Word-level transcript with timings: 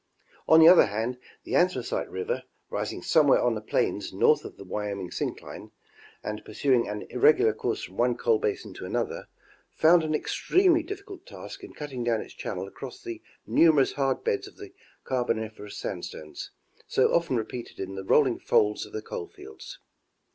On 0.47 0.59
the 0.59 0.67
other 0.67 0.87
hand, 0.87 1.19
the 1.43 1.53
Anthracite 1.53 2.09
river, 2.09 2.41
rising 2.71 3.03
somewhere 3.03 3.39
on 3.39 3.53
the 3.53 3.61
plains 3.61 4.11
north 4.11 4.45
of 4.45 4.57
the 4.57 4.63
Wyoming 4.63 5.11
syncline 5.11 5.69
and 6.23 6.43
pursuing 6.43 6.87
an 6.87 7.03
irregular 7.11 7.53
course 7.53 7.83
from 7.83 7.97
one 7.97 8.17
coal 8.17 8.39
basin 8.39 8.73
to 8.73 8.85
another, 8.85 9.27
found 9.69 10.01
an 10.03 10.15
extremely 10.15 10.81
difficult 10.81 11.27
task 11.27 11.63
in 11.63 11.73
cutting 11.73 12.03
down 12.03 12.19
its 12.21 12.33
channel 12.33 12.67
across 12.67 12.99
the 12.99 13.21
numerous 13.45 13.91
hard 13.93 14.23
beds 14.23 14.47
of 14.47 14.57
the 14.57 14.71
Carboniferous 15.03 15.77
sandstones, 15.77 16.49
so 16.87 17.13
often 17.13 17.35
repeated 17.37 17.77
in 17.79 17.93
the 17.93 18.03
rolling 18.03 18.39
folds 18.39 18.87
of 18.87 18.93
the 18.93 19.03
coal 19.03 19.27
fields. 19.27 19.77